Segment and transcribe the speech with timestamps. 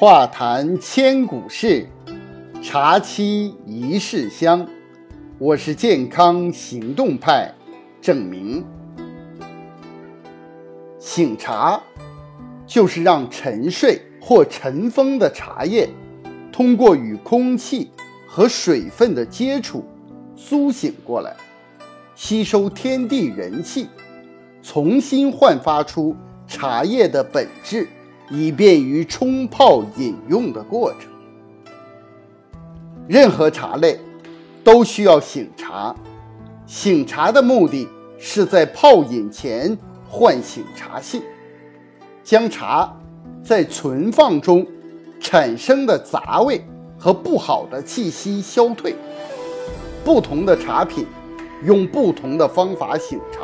[0.00, 1.86] 话谈千古事，
[2.62, 4.66] 茶沏一世香。
[5.36, 7.52] 我是健康行动派
[8.00, 8.64] 郑明。
[10.98, 11.78] 醒茶
[12.66, 15.86] 就是让沉睡或尘封的茶叶，
[16.50, 17.90] 通过与空气
[18.26, 19.84] 和水分的接触，
[20.34, 21.36] 苏醒过来，
[22.14, 23.86] 吸收天地人气，
[24.62, 27.86] 重新焕发出茶叶的本质。
[28.30, 31.10] 以便于冲泡饮用的过程。
[33.08, 33.98] 任何茶类
[34.62, 35.94] 都需要醒茶，
[36.64, 39.76] 醒茶的目的是在泡饮前
[40.08, 41.20] 唤醒茶性，
[42.22, 42.96] 将茶
[43.42, 44.64] 在存放中
[45.18, 46.64] 产生的杂味
[46.96, 48.94] 和不好的气息消退。
[50.04, 51.04] 不同的茶品
[51.64, 53.40] 用不同的方法醒茶，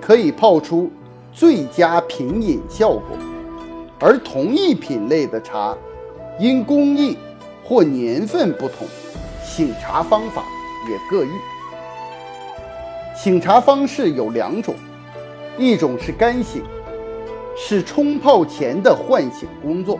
[0.00, 0.90] 可以泡出
[1.32, 3.02] 最佳品饮效果。
[3.98, 5.74] 而同一品类的茶，
[6.38, 7.16] 因工艺
[7.64, 8.86] 或年份不同，
[9.42, 10.44] 醒茶方法
[10.88, 11.30] 也各异。
[13.14, 14.74] 醒茶方式有两种，
[15.56, 16.62] 一种是干醒，
[17.56, 19.98] 是冲泡前的唤醒工作，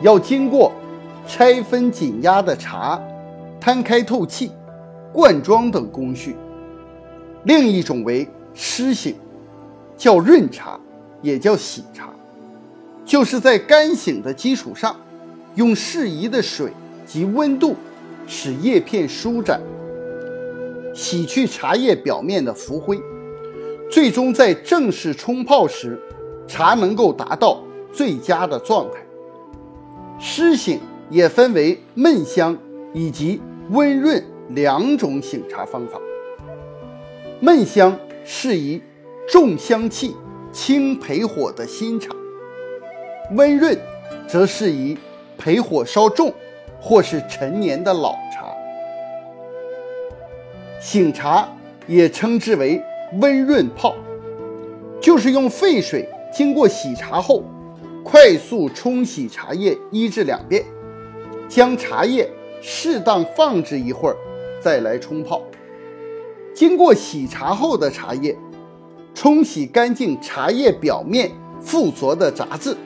[0.00, 0.72] 要经过
[1.26, 2.98] 拆分紧压的茶、
[3.60, 4.50] 摊开透气、
[5.12, 6.32] 灌装等工序；
[7.44, 9.14] 另一种为湿醒，
[9.94, 10.80] 叫润茶，
[11.20, 12.08] 也叫洗茶。
[13.10, 14.94] 就是在干醒的基础上，
[15.56, 16.70] 用适宜的水
[17.04, 17.74] 及温度，
[18.28, 19.60] 使叶片舒展，
[20.94, 23.00] 洗去茶叶表面的浮灰，
[23.90, 25.98] 最终在正式冲泡时，
[26.46, 27.60] 茶能够达到
[27.92, 29.00] 最佳的状态。
[30.20, 30.78] 湿醒
[31.10, 32.56] 也分为闷香
[32.94, 36.00] 以及温润两种醒茶方法。
[37.40, 38.80] 闷香适宜
[39.28, 40.14] 重香气、
[40.52, 42.14] 轻焙火的新茶。
[43.32, 43.78] 温润，
[44.26, 44.98] 则适宜
[45.38, 46.32] 焙火稍重
[46.80, 48.52] 或是陈年的老茶。
[50.80, 51.48] 醒茶
[51.86, 52.82] 也称之为
[53.20, 53.94] 温润泡，
[55.00, 57.44] 就是用沸水经过洗茶后，
[58.02, 60.64] 快速冲洗茶叶一至两遍，
[61.48, 62.28] 将茶叶
[62.60, 64.16] 适当放置一会儿，
[64.60, 65.42] 再来冲泡。
[66.54, 68.36] 经过洗茶后的茶叶，
[69.14, 71.30] 冲洗干净茶叶表面
[71.60, 72.76] 附着的杂质。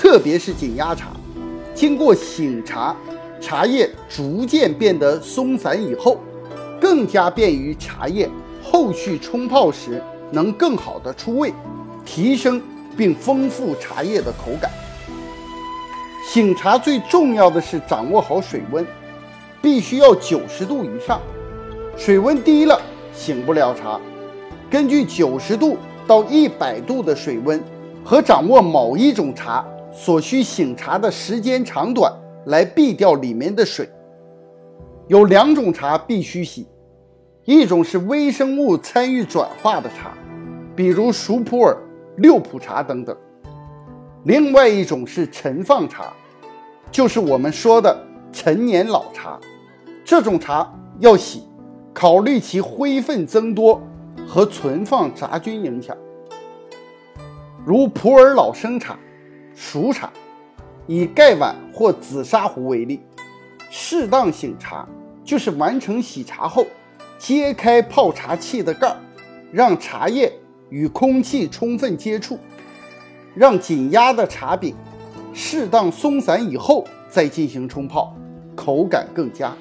[0.00, 1.08] 特别是紧压茶，
[1.74, 2.96] 经过醒茶，
[3.38, 6.16] 茶叶逐渐变得松散以后，
[6.80, 8.26] 更加便于茶叶
[8.64, 11.52] 后续冲泡时能更好的出味，
[12.02, 12.62] 提升
[12.96, 14.70] 并丰富茶叶的口感。
[16.26, 18.84] 醒茶最重要的是掌握好水温，
[19.60, 21.20] 必须要九十度以上，
[21.94, 22.80] 水温低了
[23.12, 24.00] 醒不了茶。
[24.70, 27.62] 根据九十度到一百度的水温
[28.02, 29.62] 和掌握某一种茶。
[29.92, 32.12] 所需醒茶的时间长短
[32.46, 33.88] 来避掉里面的水。
[35.08, 36.66] 有两种茶必须洗，
[37.44, 40.12] 一种是微生物参与转化的茶，
[40.76, 41.76] 比如熟普洱、
[42.18, 43.14] 六普茶等等；
[44.24, 46.12] 另外一种是陈放茶，
[46.92, 47.96] 就是我们说的
[48.32, 49.38] 陈年老茶。
[50.04, 51.42] 这种茶要洗，
[51.92, 53.82] 考虑其灰分增多
[54.26, 55.96] 和存放杂菌影响。
[57.64, 58.96] 如普洱老生茶。
[59.62, 60.10] 熟茶，
[60.86, 62.98] 以盖碗或紫砂壶为例，
[63.68, 64.88] 适当醒茶
[65.22, 66.66] 就是完成洗茶后，
[67.18, 68.96] 揭开泡茶器的盖儿，
[69.52, 70.32] 让茶叶
[70.70, 72.38] 与空气充分接触，
[73.34, 74.74] 让紧压的茶饼
[75.34, 78.16] 适当松散以后再进行冲泡，
[78.56, 79.54] 口感更佳。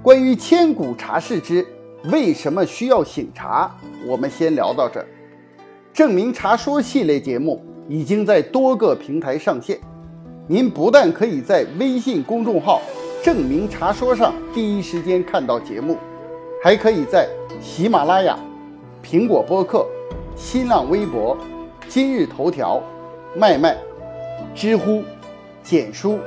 [0.00, 1.66] 关于千古茶事之
[2.04, 3.76] 为什么需要醒茶，
[4.06, 5.06] 我们先聊到这儿。
[5.92, 7.60] 证明茶说系列节目。
[7.88, 9.78] 已经在多个平台上线，
[10.46, 12.82] 您不但可以在微信公众号
[13.24, 15.96] “证明茶说”上第一时间看到节目，
[16.62, 17.26] 还可以在
[17.62, 18.38] 喜马拉雅、
[19.02, 19.86] 苹果播客、
[20.36, 21.34] 新浪微博、
[21.88, 22.82] 今日头条、
[23.34, 23.74] 麦麦、
[24.54, 25.02] 知乎、
[25.62, 26.18] 简书、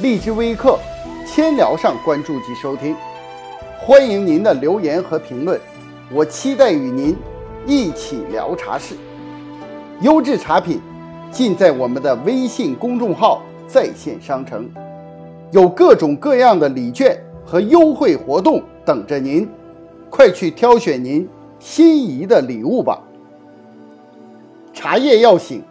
[0.00, 0.78] 荔枝微课、
[1.26, 2.94] 千聊上关注及收听。
[3.80, 5.60] 欢迎您的留言和评论，
[6.12, 7.16] 我期待与您
[7.66, 8.94] 一起聊茶事，
[10.02, 10.80] 优质茶品。
[11.30, 14.68] 尽在我们的微信公众号在线商城，
[15.52, 19.48] 有各种各样的礼券和优惠活动等着您，
[20.10, 21.28] 快去挑选您
[21.58, 23.00] 心仪的礼物吧。
[24.72, 25.62] 茶叶要醒，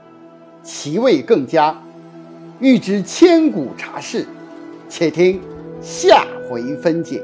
[0.64, 1.76] 其味更佳。
[2.60, 4.26] 欲知千古茶事，
[4.88, 5.40] 且听
[5.82, 7.22] 下回分解。